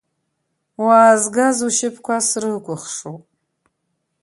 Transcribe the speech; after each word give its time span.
Уаазгаз 0.83 1.57
ушьапқәа 1.67 2.17
срыкәыхшоуп! 2.27 3.23